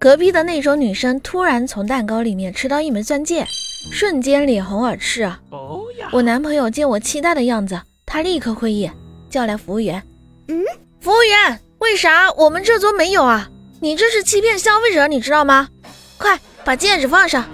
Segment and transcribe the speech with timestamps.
[0.00, 3.44] 隔壁的那种女生突然从蛋糕里面吃到一枚钻戒，
[3.92, 5.40] 瞬间脸红耳赤啊！
[6.12, 8.88] 我男朋友见我期待的样子，他立刻会意，
[9.28, 10.00] 叫来服务员。
[10.46, 10.62] 嗯，
[11.00, 13.50] 服务员，为啥我们这桌没有啊？
[13.80, 15.68] 你这是欺骗消费者，你知道吗？
[16.16, 17.44] 快把戒指放上，